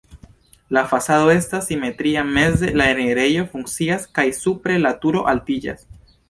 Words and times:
La 0.75 0.81
fasado 0.93 1.27
estas 1.33 1.67
simetria, 1.71 2.23
meze 2.37 2.71
la 2.81 2.87
enirejo 2.95 3.45
funkcias 3.53 4.09
kaj 4.17 4.27
supre 4.39 4.79
la 4.87 4.95
turo 5.05 5.23
altiĝas. 5.35 5.87